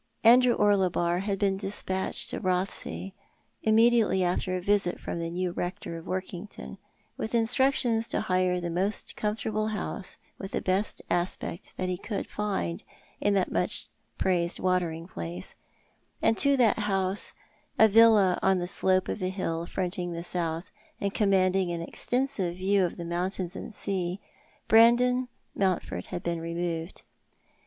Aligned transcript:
Andrew 0.23 0.55
Orlebar 0.55 1.19
had 1.19 1.37
been 1.37 1.57
despatched 1.57 2.31
to 2.31 2.39
Rothesay, 2.39 3.13
immediately 3.61 4.23
after 4.23 4.57
a 4.57 4.59
visit 4.59 4.99
from 4.99 5.19
the 5.19 5.29
new 5.29 5.53
Eector 5.53 5.95
of 5.99 6.05
Workington, 6.05 6.79
with 7.17 7.35
instructions 7.35 8.07
to 8.07 8.21
hire 8.21 8.59
the 8.59 8.71
most 8.71 9.15
comfortable 9.15 9.67
house, 9.67 10.17
with 10.39 10.53
the 10.53 10.59
best 10.63 11.03
aspect, 11.11 11.73
that 11.77 11.87
he 11.87 11.99
could 11.99 12.25
find 12.25 12.83
in 13.19 13.35
that 13.35 13.51
much 13.51 13.89
praised 14.17 14.59
watering 14.59 15.07
place; 15.07 15.53
and 16.19 16.35
to 16.35 16.57
that 16.57 16.79
house, 16.79 17.35
a 17.77 17.87
villa 17.87 18.39
on 18.41 18.57
the 18.57 18.65
slope 18.65 19.07
of 19.07 19.21
a 19.21 19.29
hill 19.29 19.67
fronting 19.67 20.13
the 20.13 20.23
south, 20.23 20.71
and 20.99 21.13
command 21.13 21.55
ing 21.55 21.71
an 21.71 21.81
extensive 21.83 22.55
view 22.55 22.83
of 22.85 22.97
mountains 22.97 23.55
and 23.55 23.71
sea, 23.71 24.19
Brandon 24.67 25.27
Mount 25.53 25.83
ford 25.83 26.07
had 26.07 26.23
been 26.23 26.39
removed. 26.41 27.03